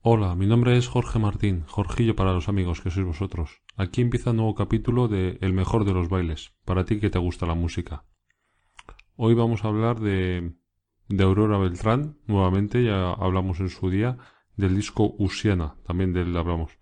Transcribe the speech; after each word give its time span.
Hola, 0.00 0.36
mi 0.36 0.46
nombre 0.46 0.78
es 0.78 0.86
Jorge 0.86 1.18
Martín, 1.18 1.64
Jorgillo 1.66 2.14
para 2.14 2.32
los 2.32 2.48
amigos 2.48 2.80
que 2.80 2.88
sois 2.88 3.04
vosotros. 3.04 3.62
Aquí 3.76 4.00
empieza 4.00 4.30
un 4.30 4.36
nuevo 4.36 4.54
capítulo 4.54 5.08
de 5.08 5.38
El 5.40 5.52
mejor 5.52 5.84
de 5.84 5.92
los 5.92 6.08
bailes, 6.08 6.54
para 6.64 6.84
ti 6.84 7.00
que 7.00 7.10
te 7.10 7.18
gusta 7.18 7.46
la 7.46 7.56
música. 7.56 8.04
Hoy 9.16 9.34
vamos 9.34 9.64
a 9.64 9.68
hablar 9.68 9.98
de, 9.98 10.54
de 11.08 11.24
Aurora 11.24 11.58
Beltrán, 11.58 12.16
nuevamente, 12.28 12.84
ya 12.84 13.10
hablamos 13.10 13.58
en 13.58 13.70
su 13.70 13.90
día, 13.90 14.18
del 14.54 14.76
disco 14.76 15.16
Usiana, 15.18 15.74
también 15.84 16.12
de 16.12 16.22
él 16.22 16.36
hablamos. 16.36 16.78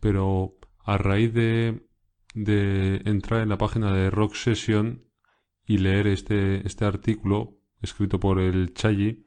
Pero 0.00 0.56
a 0.84 0.98
raíz 0.98 1.32
de, 1.32 1.86
de 2.34 3.02
entrar 3.04 3.42
en 3.42 3.50
la 3.50 3.58
página 3.58 3.92
de 3.92 4.10
Rock 4.10 4.34
Session 4.34 5.04
y 5.64 5.78
leer 5.78 6.08
este, 6.08 6.66
este 6.66 6.84
artículo 6.86 7.60
escrito 7.80 8.18
por 8.18 8.40
el 8.40 8.74
Chayi, 8.74 9.26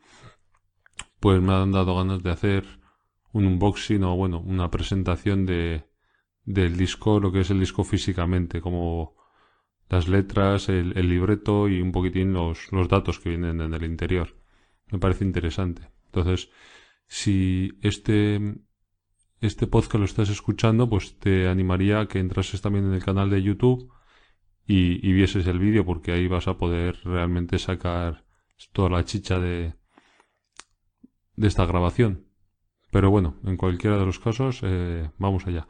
pues 1.21 1.41
me 1.41 1.53
han 1.53 1.71
dado 1.71 1.95
ganas 1.95 2.21
de 2.21 2.31
hacer 2.31 2.84
un 3.35 3.45
unboxing 3.47 4.01
o 4.03 4.15
bueno, 4.15 4.39
una 4.39 4.71
presentación 4.71 5.45
de, 5.45 5.83
del 6.45 6.77
disco, 6.77 7.19
lo 7.19 7.33
que 7.33 7.41
es 7.41 7.49
el 7.51 7.59
disco 7.59 7.83
físicamente, 7.83 8.61
como 8.61 9.17
las 9.89 10.07
letras, 10.07 10.69
el, 10.69 10.93
libreto 10.93 11.67
y 11.67 11.81
un 11.81 11.91
poquitín 11.91 12.31
los, 12.31 12.71
los 12.71 12.87
datos 12.87 13.19
que 13.19 13.29
vienen 13.29 13.59
en 13.59 13.73
el 13.73 13.83
interior. 13.83 14.37
Me 14.89 14.99
parece 14.99 15.25
interesante. 15.25 15.89
Entonces, 16.05 16.49
si 17.07 17.77
este, 17.81 18.39
este 19.41 19.67
podcast 19.67 19.99
lo 19.99 20.05
estás 20.05 20.29
escuchando, 20.29 20.89
pues 20.89 21.19
te 21.19 21.49
animaría 21.49 21.99
a 21.99 22.07
que 22.07 22.19
entrases 22.19 22.61
también 22.61 22.85
en 22.85 22.93
el 22.93 23.03
canal 23.03 23.29
de 23.29 23.43
YouTube 23.43 23.91
y, 24.65 25.05
y 25.05 25.11
vieses 25.11 25.45
el 25.47 25.59
vídeo, 25.59 25.85
porque 25.85 26.13
ahí 26.13 26.29
vas 26.29 26.47
a 26.47 26.57
poder 26.57 27.01
realmente 27.03 27.59
sacar 27.59 28.23
toda 28.71 28.89
la 28.89 29.03
chicha 29.03 29.39
de, 29.39 29.73
de 31.35 31.47
esta 31.47 31.65
grabación. 31.65 32.24
Pero 32.95 33.11
bueno, 33.11 33.35
en 33.43 33.57
cualquiera 33.57 33.97
de 33.97 34.05
los 34.05 34.19
casos, 34.19 34.61
eh, 34.63 35.09
vamos 35.17 35.45
allá. 35.47 35.67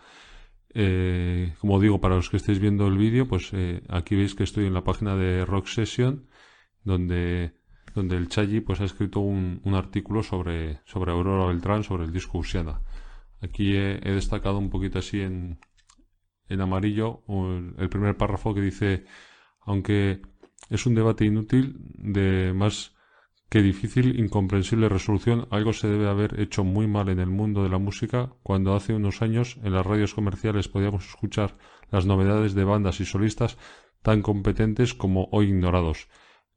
Eh, 0.76 1.56
como 1.59 1.80
digo, 1.80 2.00
para 2.00 2.18
los 2.18 2.30
que 2.30 2.38
estéis 2.38 2.59
viendo 2.59 2.86
el 2.86 3.00
vídeo, 3.00 3.28
pues 3.28 3.50
eh, 3.54 3.81
aquí 3.90 4.16
veis 4.16 4.36
que 4.36 4.44
estoy 4.44 4.68
en 4.68 4.76
la 4.76 4.84
página 4.84 5.16
de 5.16 5.44
Rock 5.44 5.66
Session, 5.66 6.28
donde, 6.84 7.56
donde 7.96 8.16
el 8.16 8.30
Chayi 8.30 8.62
pues, 8.62 8.80
ha 8.80 8.84
escrito 8.86 9.22
un, 9.22 9.59
artículo 9.73 10.22
sobre, 10.22 10.81
sobre 10.86 11.14
Aurora 11.14 11.48
Beltrán, 11.48 11.84
sobre 11.84 12.03
el 12.03 12.14
disco 12.14 12.38
Usiana. 12.38 12.84
Aquí 13.42 13.76
he, 13.76 13.98
destacado 14.02 14.59
un 14.59 14.70
poquito 14.70 15.00
así 15.00 15.22
en, 15.22 15.58
en 16.48 16.62
amarillo 16.62 17.23
el 17.80 17.90
primer 17.90 18.18
párrafo 18.18 18.53
que 18.53 18.62
dice, 18.62 19.06
aunque 19.62 20.22
es 20.70 20.86
un 20.86 20.94
debate 20.94 21.26
inútil 21.26 21.76
de 21.96 22.53
más 22.53 22.94
Qué 23.56 23.61
difícil, 23.61 24.20
incomprensible 24.20 24.89
resolución, 24.89 25.48
algo 25.50 25.72
se 25.72 25.88
debe 25.88 26.09
haber 26.09 26.42
hecho 26.42 26.66
muy 26.66 26.88
mal 26.88 27.08
en 27.08 27.22
el 27.22 27.30
mundo 27.30 27.64
de 27.64 27.70
la 27.70 27.78
música 27.78 28.34
cuando 28.44 28.75
hace 28.75 28.94
unos 28.94 29.22
años 29.22 29.59
en 29.64 29.72
las 29.72 29.86
radios 29.86 30.14
comerciales 30.14 30.67
podíamos 30.67 31.08
escuchar 31.08 31.56
las 31.89 32.06
novedades 32.06 32.53
de 32.53 32.66
bandas 32.66 33.00
y 33.00 33.06
solistas 33.06 33.58
tan 34.02 34.22
competentes 34.22 34.94
como 34.94 35.30
hoy 35.31 35.52
ignorados. 35.52 36.09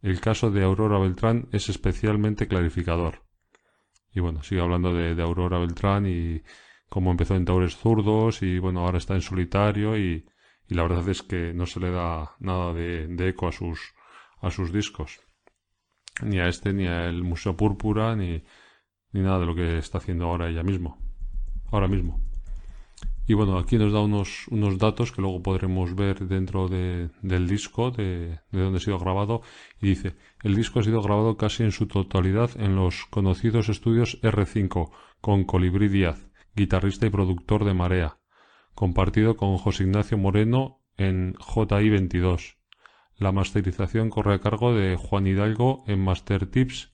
El 0.03 0.21
caso 0.21 0.51
de 0.51 0.65
Aurora 0.65 0.99
Beltrán 0.99 1.49
es 1.53 1.69
especialmente 1.69 2.49
clarificador. 2.49 3.23
Y 4.13 4.19
bueno, 4.19 4.43
sigue 4.43 4.61
hablando 4.61 4.93
de, 4.93 5.23
Aurora 5.23 5.61
Beltrán 5.61 6.05
y 6.05 6.43
cómo 6.89 7.13
empezó 7.13 7.37
en 7.37 7.45
Taures 7.45 7.77
Zurdos 7.77 8.43
y 8.43 8.59
bueno, 8.59 8.81
ahora 8.81 8.99
está 8.99 9.15
en 9.15 9.23
solitario 9.23 9.97
y, 9.97 10.27
la 10.67 10.83
verdad 10.83 11.09
es 11.09 11.23
que 11.23 11.55
no 11.55 11.65
se 11.65 11.79
le 11.79 11.93
da 11.93 12.35
nada 12.41 12.73
de, 12.73 13.07
de 13.07 13.29
eco 13.29 13.47
a 13.47 13.53
sus, 13.53 13.95
a 14.41 14.51
sus 14.51 14.73
discos 14.73 15.28
ni 16.23 16.39
a 16.39 16.49
este, 16.49 16.73
ni 16.73 16.87
al 16.87 17.23
Museo 17.23 17.57
Púrpura, 17.57 18.17
ni, 18.17 18.43
ni 19.13 19.21
nada 19.21 19.41
de 19.41 19.47
lo 19.47 19.55
que 19.55 19.79
está 19.79 19.99
haciendo 19.99 20.27
ahora 20.27 20.49
ella 20.49 20.63
mismo. 20.63 20.99
Ahora 21.71 21.89
mismo. 21.89 22.21
Y 23.27 23.35
bueno, 23.35 23.59
aquí 23.59 23.77
nos 23.77 23.93
da 23.93 24.01
unos, 24.01 24.49
unos 24.49 24.79
datos 24.79 25.13
que 25.13 25.21
luego 25.21 25.43
podremos 25.43 25.95
ver 25.95 26.27
dentro 26.27 26.67
de, 26.67 27.11
del 27.21 27.47
disco, 27.47 27.91
de, 27.91 28.41
de 28.51 28.61
donde 28.61 28.79
ha 28.79 28.81
sido 28.81 28.99
grabado. 28.99 29.43
Y 29.83 29.89
dice, 29.89 30.17
el 30.43 30.55
disco 30.55 30.81
ha 30.81 30.83
sido 30.83 31.03
grabado 31.03 31.37
casi 31.37 31.63
en 31.63 31.73
su 31.73 31.87
totalidad 31.87 32.51
en 32.59 32.75
los 32.75 33.05
conocidos 33.11 33.69
estudios 33.69 34.19
R5, 34.23 34.91
con 35.21 35.45
Colibrí 35.45 35.89
Díaz, 35.89 36.31
guitarrista 36.57 37.07
y 37.07 37.11
productor 37.11 37.67
de 37.67 37.75
Marea, 37.75 38.19
compartido 38.75 39.37
con 39.37 39.59
José 39.59 39.85
Ignacio 39.85 40.17
Moreno 40.17 40.81
en 40.97 41.35
JI 41.35 41.91
22. 41.91 42.58
La 43.19 43.33
masterización 43.33 44.11
corre 44.11 44.35
a 44.35 44.39
cargo 44.39 44.73
de 44.73 44.95
Juan 44.95 45.27
Hidalgo 45.27 45.83
en 45.89 45.99
Master 45.99 46.47
Tips. 46.47 46.93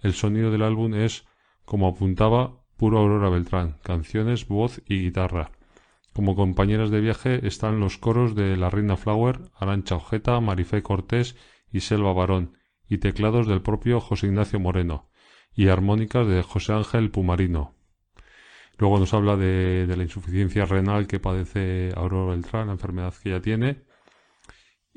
El 0.00 0.14
sonido 0.14 0.50
del 0.50 0.62
álbum 0.62 0.94
es, 0.94 1.26
como 1.66 1.88
apuntaba, 1.88 2.64
puro 2.78 2.98
Aurora 2.98 3.28
Beltrán, 3.28 3.76
canciones, 3.82 4.48
voz 4.48 4.80
y 4.86 5.02
guitarra. 5.02 5.50
Como 6.14 6.36
compañeras 6.36 6.90
de 6.90 7.02
viaje 7.02 7.46
están 7.46 7.80
los 7.80 7.98
coros 7.98 8.34
de 8.34 8.56
La 8.56 8.70
Reina 8.70 8.96
Flower, 8.96 9.40
Arancha 9.58 9.96
Ojeta, 9.96 10.40
Marifé 10.40 10.82
Cortés 10.82 11.36
y 11.70 11.80
Selva 11.80 12.14
Barón, 12.14 12.56
y 12.88 12.96
teclados 12.96 13.46
del 13.46 13.60
propio 13.60 14.00
José 14.00 14.28
Ignacio 14.28 14.58
Moreno, 14.58 15.10
y 15.54 15.68
armónicas 15.68 16.26
de 16.26 16.42
José 16.42 16.72
Ángel 16.72 17.10
Pumarino. 17.10 17.74
Luego 18.78 18.98
nos 18.98 19.12
habla 19.12 19.36
de, 19.36 19.86
de 19.86 19.96
la 19.98 20.02
insuficiencia 20.02 20.64
renal 20.64 21.06
que 21.06 21.20
padece 21.20 21.92
Aurora 21.94 22.32
Beltrán, 22.32 22.68
la 22.68 22.72
enfermedad 22.72 23.12
que 23.22 23.28
ella 23.28 23.42
tiene, 23.42 23.87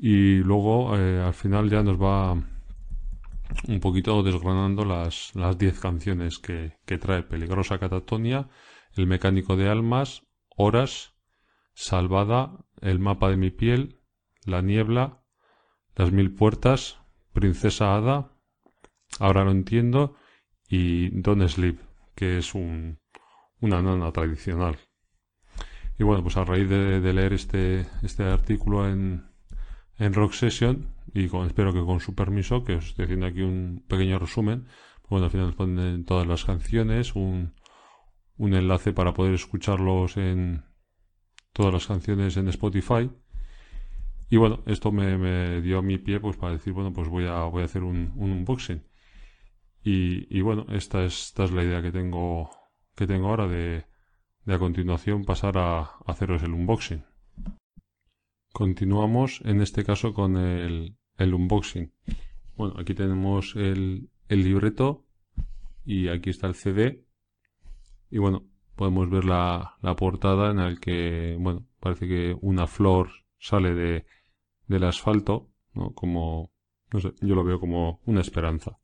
y 0.04 0.38
luego 0.38 0.98
eh, 0.98 1.22
al 1.22 1.32
final 1.32 1.70
ya 1.70 1.84
nos 1.84 1.96
va 1.96 2.32
un 2.32 3.80
poquito 3.80 4.24
desgranando 4.24 4.84
las 4.84 5.32
10 5.32 5.78
canciones 5.78 6.40
que, 6.40 6.76
que, 6.84 6.98
trae 6.98 7.22
Peligrosa 7.22 7.78
Catatonia, 7.78 8.48
El 8.96 9.06
Mecánico 9.06 9.54
de 9.54 9.68
Almas, 9.68 10.26
Horas, 10.56 11.14
Salvada, 11.72 12.66
El 12.80 12.98
Mapa 12.98 13.30
de 13.30 13.36
mi 13.36 13.52
Piel, 13.52 14.00
La 14.44 14.60
Niebla, 14.60 15.22
Las 15.94 16.10
Mil 16.10 16.34
Puertas, 16.34 16.98
Princesa 17.32 17.94
Hada, 17.94 18.32
Ahora 19.20 19.44
lo 19.44 19.52
entiendo 19.52 20.16
y 20.68 21.10
Don't 21.10 21.46
Sleep, 21.46 21.78
que 22.16 22.38
es 22.38 22.56
un, 22.56 22.98
una 23.60 23.80
nana 23.82 24.10
tradicional. 24.10 24.78
Y 25.96 26.02
bueno, 26.02 26.24
pues 26.24 26.36
a 26.38 26.44
raíz 26.44 26.68
de, 26.68 27.12
leer 27.12 27.34
este, 27.34 27.86
este 28.02 28.24
artículo 28.24 28.88
en, 28.88 29.31
en 30.02 30.14
Rock 30.14 30.32
Session 30.32 30.88
y 31.14 31.28
con, 31.28 31.46
espero 31.46 31.72
que 31.72 31.84
con 31.84 32.00
su 32.00 32.14
permiso, 32.14 32.64
que 32.64 32.74
os 32.74 32.86
estoy 32.88 33.04
haciendo 33.04 33.26
aquí 33.26 33.42
un 33.42 33.84
pequeño 33.86 34.18
resumen. 34.18 34.66
Bueno, 35.08 35.26
al 35.26 35.30
final 35.30 35.54
ponen 35.54 36.04
todas 36.04 36.26
las 36.26 36.44
canciones, 36.44 37.14
un, 37.14 37.54
un 38.36 38.54
enlace 38.54 38.92
para 38.92 39.14
poder 39.14 39.34
escucharlos 39.34 40.16
en 40.16 40.64
todas 41.52 41.72
las 41.72 41.86
canciones 41.86 42.36
en 42.36 42.48
Spotify. 42.48 43.10
Y 44.28 44.38
bueno, 44.38 44.62
esto 44.66 44.90
me, 44.90 45.60
dio 45.60 45.78
a 45.78 45.82
mi 45.82 45.98
pie 45.98 46.18
pues 46.18 46.36
para 46.36 46.54
decir, 46.54 46.72
bueno, 46.72 46.92
pues 46.92 47.08
voy 47.08 47.26
a, 47.26 47.44
voy 47.44 47.62
a 47.62 47.66
hacer 47.66 47.84
un, 47.84 48.12
un 48.16 48.32
unboxing. 48.32 48.82
Y, 49.84 50.26
y, 50.36 50.40
bueno, 50.40 50.66
esta 50.70 51.04
es, 51.04 51.26
esta 51.26 51.44
es 51.44 51.52
la 51.52 51.62
idea 51.62 51.82
que 51.82 51.92
tengo, 51.92 52.50
que 52.96 53.06
tengo 53.06 53.28
ahora 53.28 53.46
de, 53.46 53.84
de 54.44 54.54
a 54.54 54.58
continuación 54.58 55.24
pasar 55.24 55.58
a 55.58 55.98
haceros 56.06 56.42
el 56.42 56.54
unboxing. 56.54 57.04
Continuamos 58.52 59.40
en 59.46 59.62
este 59.62 59.82
caso 59.82 60.12
con 60.12 60.36
el, 60.36 60.94
unboxing. 61.18 61.90
Bueno, 62.54 62.74
aquí 62.78 62.92
tenemos 62.92 63.56
el, 63.56 64.10
el, 64.28 64.44
libreto 64.44 65.06
y 65.86 66.08
aquí 66.08 66.28
está 66.28 66.48
el 66.48 66.54
CD. 66.54 67.02
Y 68.10 68.18
bueno, 68.18 68.44
podemos 68.76 69.08
ver 69.08 69.24
la, 69.24 69.78
la 69.80 69.96
portada 69.96 70.50
en 70.50 70.58
la 70.58 70.76
que, 70.76 71.34
bueno, 71.40 71.66
parece 71.80 72.06
que 72.06 72.36
una 72.42 72.66
flor 72.66 73.08
sale 73.38 73.72
de, 73.72 74.04
del 74.66 74.84
asfalto, 74.84 75.50
¿no? 75.72 75.94
Como, 75.94 76.52
no 76.92 77.00
sé, 77.00 77.14
yo 77.22 77.34
lo 77.34 77.44
veo 77.44 77.58
como 77.58 78.02
una 78.04 78.20
esperanza. 78.20 78.78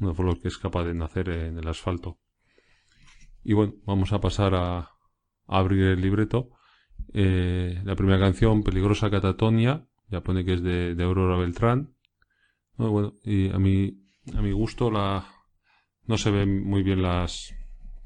Una 0.00 0.12
flor 0.12 0.40
que 0.40 0.48
es 0.48 0.58
capaz 0.58 0.82
de 0.82 0.94
nacer 0.94 1.28
en 1.28 1.56
el 1.56 1.68
asfalto. 1.68 2.18
Y 3.44 3.52
bueno, 3.52 3.74
vamos 3.84 4.12
a 4.12 4.20
pasar 4.20 4.56
a, 4.56 4.78
a 4.78 4.90
abrir 5.46 5.84
el 5.84 6.00
libreto 6.00 6.57
eh, 7.14 7.80
la 7.84 7.96
primera 7.96 8.18
canción, 8.18 8.62
Peligrosa 8.62 9.10
Catatonia, 9.10 9.86
ya 10.08 10.22
pone 10.22 10.44
que 10.44 10.54
es 10.54 10.62
de, 10.62 11.02
Aurora 11.02 11.36
Beltrán. 11.36 11.94
bueno, 12.76 13.14
y 13.24 13.50
a 13.50 13.58
mi, 13.58 13.98
a 14.34 14.42
mi 14.42 14.52
gusto 14.52 14.90
la, 14.90 15.26
no 16.06 16.16
se 16.18 16.30
ven 16.30 16.64
muy 16.64 16.82
bien 16.82 17.02
las, 17.02 17.54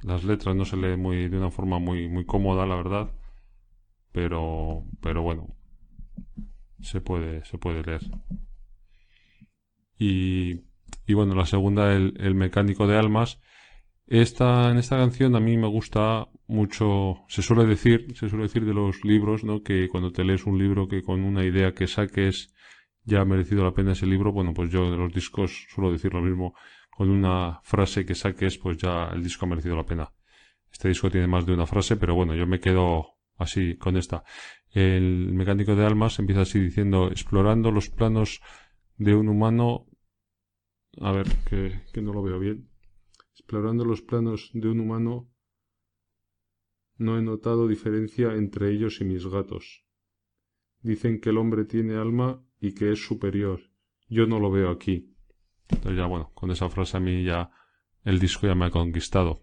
las 0.02 0.25
letras, 0.25 0.56
no 0.56 0.64
se 0.64 0.76
lee 0.76 0.96
muy, 0.96 1.28
de 1.28 1.37
una 1.37 1.50
forma 1.50 1.78
muy, 1.78 2.08
muy 2.08 2.25
cómoda, 2.25 2.66
la 2.66 2.76
verdad. 2.76 3.10
Pero, 4.12 4.84
pero 5.00 5.22
bueno, 5.22 5.56
se 6.81 7.00
puede, 7.00 7.44
se 7.44 7.58
puede 7.58 7.82
leer. 7.82 8.02
Y, 9.98 10.60
y 11.06 11.14
bueno, 11.14 11.34
la 11.34 11.46
segunda, 11.46 11.94
el, 11.94 12.14
el 12.19 12.34
mecánico 12.34 12.87
de 12.87 12.98
almas, 12.98 13.40
esta, 14.06 14.70
en 14.70 14.78
esta 14.78 14.96
canción 14.96 15.37
a 15.37 15.40
mí 15.40 15.56
me 15.56 15.69
gusta 15.69 16.28
mucho, 16.46 17.25
se 17.28 17.43
suele 17.43 17.64
decir, 17.66 18.14
se 18.14 18.28
suele 18.28 18.44
decir 18.44 18.64
de 18.64 18.75
los 18.75 19.04
libros, 19.04 19.44
¿no? 19.44 19.62
Que 19.62 19.88
cuando 19.88 20.12
te 20.12 20.25
lees 20.25 20.44
un 20.44 20.58
libro 20.58 20.88
que 20.88 21.02
con 21.02 21.22
una 21.22 21.44
idea 21.44 21.72
que 21.72 21.87
saques 21.87 22.52
ya 23.04 23.20
ha 23.20 23.25
merecido 23.25 23.64
la 23.64 23.72
pena 23.72 23.93
ese 23.93 24.06
libro, 24.06 24.32
bueno, 24.32 24.52
pues 24.54 24.70
yo 24.70 24.90
de 24.90 24.96
los 24.96 25.12
discos 25.12 25.66
suelo 25.70 25.93
decir 25.93 26.12
lo 26.12 26.20
mismo, 26.20 26.54
con 26.90 27.10
una 27.10 27.60
frase 27.64 28.04
que 28.04 28.14
saques, 28.14 28.58
pues 28.58 28.76
ya 28.76 29.08
el 29.12 29.22
disco 29.22 29.46
ha 29.46 29.49
merecido 29.49 29.76
la 29.76 29.87
pena. 29.87 30.12
Este 30.70 30.88
disco 30.88 31.10
tiene 31.10 31.26
más 31.26 31.46
de 31.46 31.55
una 31.55 31.66
frase, 31.66 31.96
pero 31.96 32.14
bueno, 32.14 32.34
yo 32.34 32.46
me 32.46 32.60
quedo 32.60 33.19
así 33.37 33.76
con 33.76 33.96
esta. 33.96 34.25
El 34.70 35.32
mecánico 35.32 35.75
de 35.75 35.87
almas 35.87 36.19
empieza 36.19 36.43
así 36.43 36.58
diciendo, 36.58 37.08
explorando 37.08 37.70
los 37.70 37.90
planos 37.90 38.40
de 38.96 39.14
un 39.14 39.28
humano... 39.28 39.87
A 41.00 41.12
ver, 41.12 41.26
que, 41.48 41.81
que 41.93 42.02
no 42.02 42.12
lo 42.12 42.22
veo 42.22 42.38
bien. 42.38 42.71
Explorando 43.52 43.84
los 43.84 44.00
planos 44.00 44.50
de 44.54 44.66
un 44.66 44.81
humano, 44.81 45.28
no 46.96 47.19
he 47.19 47.22
notado 47.22 47.69
diferencia 47.69 48.32
entre 48.32 48.70
ellos 48.72 49.02
y 49.02 49.04
mis 49.04 49.26
gatos. 49.26 49.84
Dicen 50.81 51.20
que 51.20 51.28
el 51.28 51.37
hombre 51.37 51.66
tiene 51.66 51.96
alma 51.96 52.43
y 52.58 52.72
que 52.72 52.93
es 52.93 53.04
superior. 53.04 53.60
Yo 54.08 54.26
no 54.26 54.40
lo 54.40 54.50
veo 54.50 54.70
aquí. 54.70 55.14
Entonces 55.69 55.99
ya 55.99 56.06
bueno, 56.06 56.31
con 56.32 56.50
esa 56.50 56.70
frase 56.70 56.96
a 56.96 57.00
mí 57.00 57.25
ya 57.25 57.50
el 58.04 58.19
disco 58.19 58.46
ya 58.46 58.54
me 58.54 58.64
ha 58.64 58.70
conquistado. 58.70 59.43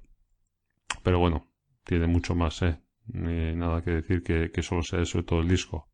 Pero 1.03 1.19
bueno, 1.19 1.53
tiene 1.83 2.07
mucho 2.07 2.33
más, 2.33 2.63
¿eh? 2.63 2.81
nada 3.05 3.83
que 3.83 3.91
decir 3.91 4.23
que, 4.23 4.63
solo 4.63 4.81
sea 4.81 5.03
eso 5.03 5.23
todo 5.23 5.41
el 5.41 5.47
disco. 5.47 5.87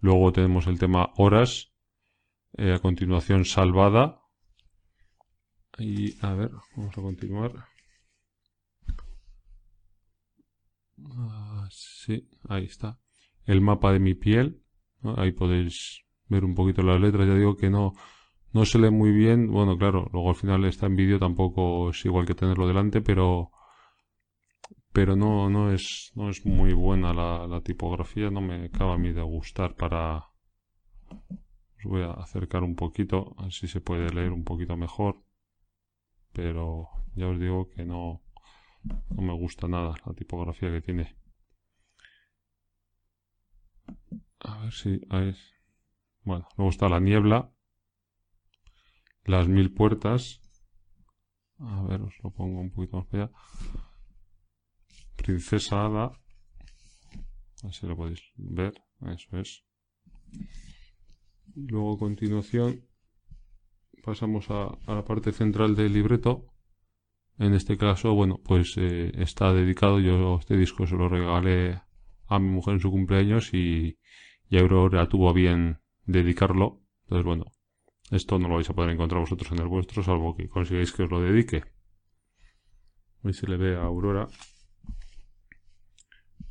Luego 0.00 0.32
tenemos 0.32 0.66
el 0.66 0.78
tema 0.78 1.14
Horas, 1.16 1.72
eh, 2.58 2.74
a 2.74 2.78
continuación 2.78 3.46
Salvada. 3.46 4.17
Y 5.78 6.14
a 6.24 6.34
ver, 6.34 6.50
vamos 6.76 6.96
a 6.98 7.02
continuar. 7.02 7.52
Ah, 11.16 11.68
sí, 11.70 12.28
ahí 12.48 12.64
está. 12.64 12.98
El 13.44 13.60
mapa 13.60 13.92
de 13.92 14.00
mi 14.00 14.14
piel. 14.14 14.62
Ahí 15.16 15.32
podéis 15.32 16.02
ver 16.28 16.44
un 16.44 16.54
poquito 16.54 16.82
las 16.82 17.00
letras. 17.00 17.28
Ya 17.28 17.34
digo 17.34 17.56
que 17.56 17.70
no, 17.70 17.92
no 18.52 18.64
se 18.64 18.78
lee 18.78 18.90
muy 18.90 19.12
bien. 19.12 19.50
Bueno, 19.50 19.78
claro, 19.78 20.08
luego 20.12 20.30
al 20.30 20.36
final 20.36 20.64
está 20.64 20.86
en 20.86 20.96
vídeo, 20.96 21.18
tampoco 21.18 21.90
es 21.90 22.04
igual 22.04 22.26
que 22.26 22.34
tenerlo 22.34 22.66
delante, 22.66 23.00
pero 23.00 23.50
pero 24.92 25.14
no, 25.14 25.48
no, 25.48 25.72
es, 25.72 26.10
no 26.16 26.28
es 26.28 26.44
muy 26.44 26.72
buena 26.72 27.12
la, 27.12 27.46
la 27.46 27.60
tipografía, 27.60 28.30
no 28.30 28.40
me 28.40 28.64
acaba 28.66 28.94
a 28.94 28.98
mí 28.98 29.12
de 29.12 29.22
gustar 29.22 29.76
para... 29.76 30.24
Os 31.76 31.84
voy 31.84 32.02
a 32.02 32.10
acercar 32.12 32.64
un 32.64 32.74
poquito, 32.74 33.36
así 33.38 33.68
se 33.68 33.80
puede 33.80 34.12
leer 34.12 34.32
un 34.32 34.42
poquito 34.42 34.76
mejor, 34.76 35.22
pero 36.38 36.88
ya 37.16 37.26
os 37.26 37.36
digo 37.40 37.68
que 37.68 37.84
no, 37.84 38.22
no 39.10 39.22
me 39.22 39.32
gusta 39.32 39.66
nada 39.66 39.96
la 40.06 40.14
tipografía 40.14 40.70
que 40.70 40.80
tiene. 40.80 41.16
A 44.38 44.58
ver 44.60 44.72
si... 44.72 45.00
Ahí 45.10 45.34
Bueno, 46.22 46.46
luego 46.56 46.70
está 46.70 46.88
la 46.88 47.00
niebla, 47.00 47.52
las 49.24 49.48
mil 49.48 49.74
puertas. 49.74 50.40
A 51.58 51.82
ver, 51.82 52.02
os 52.02 52.14
lo 52.22 52.30
pongo 52.30 52.60
un 52.60 52.70
poquito 52.70 52.98
más 52.98 53.12
allá. 53.12 53.32
Princesa 55.16 55.86
Ada. 55.86 56.12
Así 57.64 57.84
lo 57.84 57.96
podéis 57.96 58.22
ver. 58.36 58.74
Eso 59.00 59.36
es. 59.38 59.64
Luego 61.56 61.96
a 61.96 61.98
continuación 61.98 62.88
pasamos 64.08 64.50
a, 64.50 64.78
la 64.86 65.04
parte 65.04 65.32
central 65.32 65.76
del 65.76 65.92
libreto. 65.92 66.46
En 67.38 67.52
este 67.52 67.76
caso, 67.76 68.14
bueno, 68.14 68.40
pues 68.42 68.74
eh, 68.78 69.12
está 69.16 69.52
dedicado. 69.52 70.00
Yo 70.00 70.38
este 70.40 70.56
disco 70.56 70.86
se 70.86 70.96
lo 70.96 71.10
regalé 71.10 71.82
a 72.26 72.38
mi 72.38 72.48
mujer 72.48 72.74
en 72.74 72.80
su 72.80 72.90
cumpleaños 72.90 73.52
y, 73.52 73.98
Aurora 74.50 75.10
tuvo 75.10 75.34
bien 75.34 75.80
dedicarlo. 76.06 76.80
Entonces, 77.02 77.26
bueno, 77.26 77.44
esto 78.10 78.38
no 78.38 78.48
lo 78.48 78.54
vais 78.54 78.70
a 78.70 78.74
poder 78.74 78.90
encontrar 78.90 79.20
vosotros 79.20 79.52
en 79.52 79.58
el 79.58 79.68
vuestro, 79.68 80.02
salvo 80.02 80.34
que 80.34 80.48
consigáis 80.48 80.90
que 80.92 81.02
os 81.02 81.10
lo 81.10 81.20
dedique. 81.20 81.64
Hoy 83.22 83.34
se 83.34 83.46
le 83.46 83.58
ve 83.58 83.76
a 83.76 83.82
Aurora. 83.82 84.26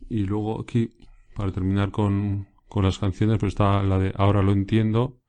Y 0.09 0.25
luego 0.25 0.61
aquí, 0.61 0.93
para 1.35 1.51
terminar 1.51 1.89
con, 1.89 2.49
con 2.67 2.83
las 2.83 2.99
canciones, 2.99 3.39
pues 3.39 3.53
está 3.53 3.81
la 3.81 3.97
de 3.97 4.13
Ahora 4.15 4.43
lo 4.43 4.51
entiendo 4.51 5.21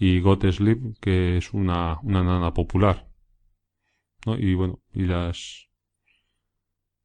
y 0.00 0.18
Got 0.20 0.50
Sleep, 0.50 0.98
que 0.98 1.36
es 1.36 1.52
una, 1.52 2.00
una 2.00 2.24
nana 2.24 2.54
popular. 2.54 3.06
¿no? 4.24 4.38
Y 4.38 4.54
bueno, 4.54 4.80
y 4.94 5.02
las 5.02 5.68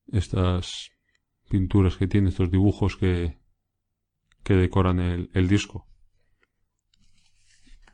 estas 0.08 0.92
pinturas 1.50 1.98
que 1.98 2.08
tiene, 2.08 2.30
estos 2.30 2.50
dibujos 2.50 2.96
que, 2.96 3.38
que 4.44 4.54
decoran 4.54 5.02
el, 5.02 5.30
el 5.34 5.50
disco. 5.50 5.86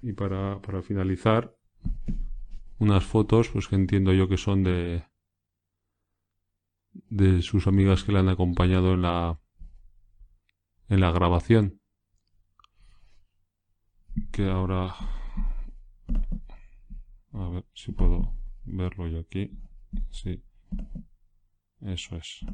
Y 0.04 0.14
para, 0.14 0.62
para 0.62 0.84
finalizar, 0.84 1.58
unas 2.78 3.04
fotos, 3.04 3.50
pues 3.50 3.68
que 3.68 3.76
entiendo 3.76 4.14
yo 4.14 4.28
que 4.28 4.38
son 4.38 4.64
de, 4.64 5.04
de 6.92 7.42
sus 7.42 7.66
amigas 7.66 8.04
que 8.04 8.12
le 8.12 8.20
han 8.20 8.30
acompañado 8.30 8.94
en 8.94 9.02
la 9.02 9.40
en 10.90 11.00
la 11.00 11.12
grabación 11.12 11.81
que 14.32 14.50
ahora 14.50 14.96
a 17.34 17.50
ver 17.50 17.66
si 17.74 17.92
puedo 17.92 18.34
verlo 18.66 19.08
yo 19.08 19.20
aquí. 19.20 19.52
Sí 20.12 20.44
eso 21.82 22.16
es. 22.18 22.46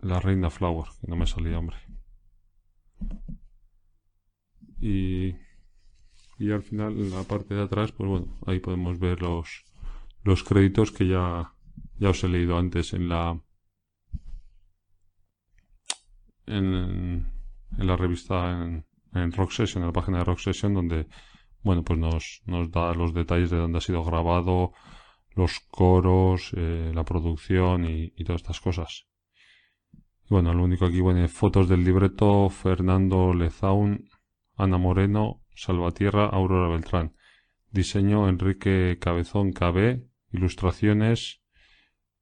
La 0.00 0.20
reina 0.20 0.50
flower 0.50 0.88
que 1.00 1.06
no 1.08 1.16
me 1.16 1.26
salía 1.26 1.58
hombre. 1.58 1.76
Y 4.80 5.34
y 6.38 6.50
al 6.50 6.62
final 6.62 6.98
en 6.98 7.10
la 7.10 7.22
parte 7.22 7.54
de 7.54 7.62
atrás 7.62 7.92
pues 7.92 8.08
bueno 8.08 8.38
ahí 8.46 8.58
podemos 8.58 8.98
ver 8.98 9.22
los 9.22 9.64
los 10.24 10.42
créditos 10.42 10.90
que 10.90 11.06
ya 11.08 11.54
ya 11.98 12.10
os 12.10 12.24
he 12.24 12.28
leído 12.28 12.58
antes 12.58 12.92
en 12.92 13.08
la 13.08 13.40
en, 16.46 17.26
en 17.78 17.86
la 17.86 17.96
revista 17.96 18.50
en, 18.50 18.84
en, 19.14 19.32
Rock 19.32 19.52
Session, 19.52 19.82
en 19.82 19.88
la 19.88 19.92
página 19.92 20.18
de 20.18 20.24
Rock 20.24 20.38
Session, 20.38 20.74
donde 20.74 21.06
bueno 21.62 21.82
pues 21.82 21.98
nos, 21.98 22.42
nos 22.46 22.70
da 22.70 22.92
los 22.94 23.14
detalles 23.14 23.50
de 23.50 23.56
dónde 23.56 23.78
ha 23.78 23.80
sido 23.80 24.04
grabado, 24.04 24.72
los 25.34 25.60
coros, 25.70 26.52
eh, 26.56 26.92
la 26.94 27.04
producción 27.04 27.84
y, 27.84 28.10
todas 28.24 28.42
estas 28.42 28.60
cosas. 28.60 29.06
Y 29.92 30.28
bueno, 30.30 30.54
lo 30.54 30.64
único 30.64 30.86
aquí, 30.86 31.00
bueno, 31.00 31.26
fotos 31.28 31.68
del 31.68 31.84
libreto, 31.84 32.48
Fernando 32.48 33.34
Lezaun, 33.34 34.08
Ana 34.56 34.78
Moreno, 34.78 35.42
Salvatierra, 35.54 36.26
Aurora 36.26 36.68
Beltrán. 36.68 37.14
Diseño 37.70 38.28
Enrique 38.28 38.98
Cabezón 39.00 39.52
KB, 39.52 40.04
ilustraciones 40.32 41.42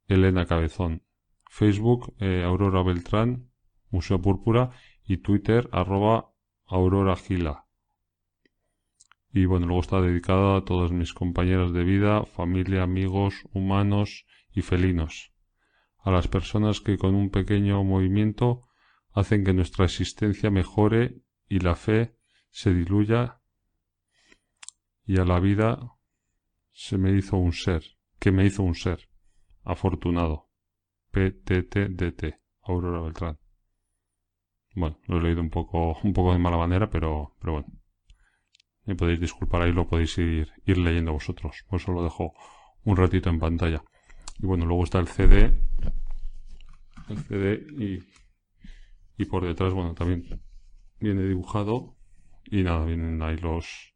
Elena 0.09 0.47
Cabezón. 0.47 1.03
Facebook, 1.51 2.15
eh, 2.19 2.43
Aurora 2.45 2.83
Beltrán, 2.83 3.51
Museo 3.91 4.21
Púrpura 4.21 4.71
y 5.05 5.19
Twitter, 5.19 5.69
arroba 5.73 6.32
Aurora 6.73 7.17
Gila. 7.17 7.67
Y 9.31 9.45
bueno, 9.45 9.67
luego 9.67 9.83
está 9.83 10.01
dedicada 10.01 10.57
a 10.57 10.65
todas 10.65 10.91
mis 10.91 11.13
compañeras 11.13 11.75
de 11.75 11.85
vida, 11.85 12.25
familia, 12.25 12.83
amigos, 12.83 13.35
humanos 13.53 14.25
y 14.53 14.63
felinos. 14.63 15.33
A 15.99 16.11
las 16.11 16.29
personas 16.29 16.81
que 16.81 16.97
con 16.97 17.15
un 17.15 17.29
pequeño 17.29 17.85
movimiento 17.85 18.69
hacen 19.13 19.45
que 19.45 19.53
nuestra 19.53 19.85
existencia 19.85 20.51
mejore 20.51 21.21
y 21.47 21.59
la 21.59 21.75
fe 21.75 22.17
se 22.51 22.73
diluya 22.73 23.43
y 25.05 25.19
a 25.19 25.27
la 25.27 25.41
vida 25.41 25.93
se 26.73 26.97
me 26.97 27.13
hizo 27.13 27.37
un 27.37 27.53
ser, 27.53 27.85
que 28.19 28.33
me 28.33 28.47
hizo 28.47 28.63
un 28.63 28.75
ser. 28.75 29.11
Afortunado. 29.63 30.49
PTTDT. 31.11 32.41
Aurora 32.63 33.03
Beltrán. 33.03 33.42
Bueno, 34.75 34.99
lo 35.07 35.19
he 35.19 35.23
leído 35.23 35.41
un 35.41 35.51
poco, 35.51 35.99
un 36.03 36.13
poco 36.13 36.33
de 36.33 36.39
mala 36.39 36.57
manera, 36.57 36.89
pero, 36.91 37.35
pero 37.41 37.53
bueno. 37.55 37.69
Me 38.85 38.97
podéis 38.97 39.21
disculpar 39.21 39.63
ahí, 39.63 39.73
lo 39.73 39.87
podéis 39.87 40.19
ir, 40.19 40.53
leyendo 40.67 41.13
vosotros. 41.13 41.65
Por 41.69 41.81
eso 41.81 41.93
lo 41.93 42.03
dejo 42.03 42.33
un 42.85 42.97
ratito 42.97 43.31
en 43.31 43.39
pantalla. 43.39 43.83
Y 44.39 44.47
bueno, 44.47 44.67
luego 44.67 44.85
está 44.85 44.99
el 44.99 45.09
CD. 45.09 45.53
El 47.09 47.19
CD 47.19 47.67
y, 47.79 48.03
y 49.23 49.25
por 49.27 49.45
detrás, 49.45 49.73
bueno, 49.73 49.95
también 49.95 50.41
viene 50.99 51.23
dibujado. 51.23 51.97
Y 52.47 52.63
nada, 52.65 52.85
vienen 52.85 53.23
ahí 53.23 53.37
los, 53.37 53.95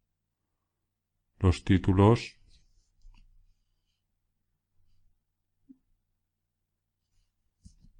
los 1.39 1.63
títulos 1.63 2.37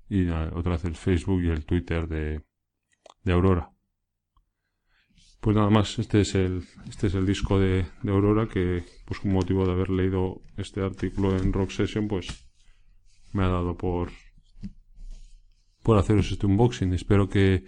y 0.10 0.29
otra 0.29 0.74
vez 0.74 0.86
el 0.86 0.96
Facebook 0.96 1.41
y 1.43 1.50
el 1.50 1.65
Twitter 1.65 2.07
de, 2.07 2.43
de 3.27 3.34
Aurora. 3.34 3.72
Pues 5.41 5.55
nada 5.55 5.69
más, 5.69 6.00
este 6.00 6.22
es 6.22 6.34
el, 6.34 6.63
este 6.89 7.07
es 7.07 7.13
el 7.13 7.25
disco 7.25 7.60
de, 7.60 7.86
de, 8.01 8.12
Aurora 8.12 8.48
que, 8.48 8.84
pues 9.05 9.19
con 9.19 9.31
motivo 9.31 9.65
de 9.65 9.74
haber 9.74 9.89
leído 9.89 10.41
este 10.55 10.81
artículo 10.81 11.38
en 11.38 11.53
Rock 11.53 11.72
Session, 11.72 12.07
pues 12.07 12.48
me 13.34 13.43
ha 13.43 13.50
dado 13.50 13.77
por, 13.77 14.12
por 15.84 15.98
haceros 15.98 16.31
este 16.31 16.48
unboxing. 16.48 16.93
Espero 16.93 17.29
que, 17.29 17.65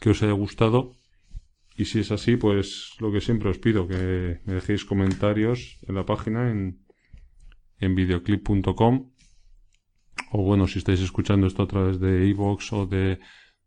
que 0.00 0.10
os 0.10 0.22
haya 0.22 0.32
gustado. 0.32 0.96
Y 1.76 1.84
si 1.84 2.00
es 2.00 2.10
así, 2.10 2.36
pues 2.36 2.94
lo 2.98 3.12
que 3.12 3.20
siempre 3.20 3.50
os 3.50 3.58
pido, 3.58 3.86
que 3.86 4.40
me 4.44 4.54
dejéis 4.54 4.84
comentarios 4.84 5.78
en 5.86 5.94
la 5.96 6.06
página 6.06 6.50
en, 6.50 6.84
en 7.78 7.94
videoclip.com 7.94 9.10
O 10.32 10.42
bueno, 10.42 10.66
si 10.66 10.78
estáis 10.78 11.00
escuchando 11.00 11.46
esto 11.46 11.62
a 11.62 11.68
través 11.68 12.00
de 12.00 12.26
iVoox 12.28 12.72
o 12.72 12.86
de, 12.86 13.18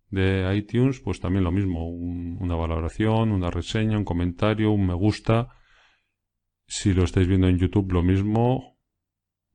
de 0.10 0.56
iTunes, 0.56 1.00
pues 1.00 1.20
también 1.20 1.44
lo 1.44 1.52
mismo. 1.52 1.90
una 1.90 2.56
valoración, 2.56 3.32
una 3.32 3.52
reseña, 3.52 3.98
un 3.98 4.06
comentario, 4.06 4.72
un 4.72 4.88
me 4.88 4.94
gusta. 4.94 5.50
Si 6.66 6.94
lo 6.94 7.04
estáis 7.04 7.28
viendo 7.28 7.48
en 7.48 7.58
YouTube, 7.58 7.92
lo 7.92 8.04
mismo. 8.04 8.78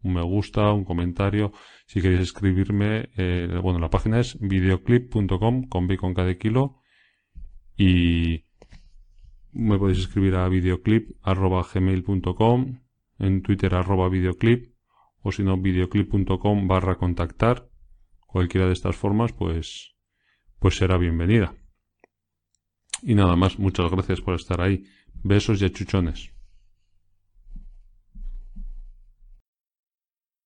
Un 0.02 0.14
me 0.14 0.22
gusta, 0.22 0.72
un 0.72 0.84
comentario. 0.84 1.52
Si 1.86 2.00
queréis 2.00 2.22
escribirme, 2.22 3.10
eh, 3.16 3.58
bueno, 3.62 3.78
la 3.78 3.90
página 3.90 4.20
es 4.20 4.38
videoclip.com 4.40 5.68
con 5.68 5.86
B 5.86 5.96
con 5.96 6.14
cada 6.14 6.34
kilo. 6.36 6.82
Y 7.76 8.44
me 9.52 9.78
podéis 9.78 10.00
escribir 10.00 10.34
a 10.34 10.48
videoclip.gmail.com, 10.48 12.80
en 13.18 13.42
Twitter 13.42 13.74
arroba 13.74 14.08
videoclip, 14.08 14.74
o 15.20 15.30
si 15.30 15.44
no, 15.44 15.58
videoclip.com 15.58 16.66
barra 16.66 16.96
contactar. 16.96 17.68
Cualquiera 18.26 18.66
de 18.66 18.72
estas 18.72 18.96
formas, 18.96 19.32
pues, 19.32 19.91
pues 20.62 20.76
será 20.76 20.96
bienvenida. 20.96 21.52
Y 23.02 23.16
nada 23.16 23.34
más, 23.34 23.58
muchas 23.58 23.90
gracias 23.90 24.20
por 24.20 24.36
estar 24.36 24.60
ahí. 24.60 24.84
Besos 25.24 25.60
y 25.60 25.64
achuchones. 25.64 26.31